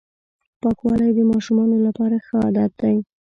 پاکوالی 0.61 1.09
د 1.15 1.19
ماشومانو 1.31 1.75
لپاره 1.87 2.15
ښه 2.25 2.35
عادت 2.45 2.71
دی. 2.81 2.97